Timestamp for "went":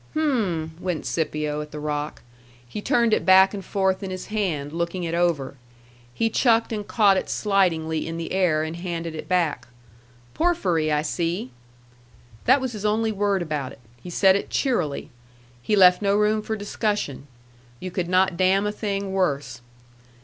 0.79-1.05